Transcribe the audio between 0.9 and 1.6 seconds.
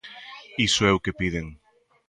o que piden.